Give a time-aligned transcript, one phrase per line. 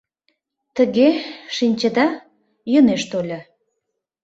[0.75, 1.09] Тыге,
[1.55, 2.07] шинчеда,
[2.71, 3.39] йӧнеш тольо.